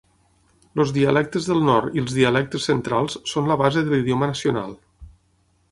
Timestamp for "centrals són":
2.71-3.51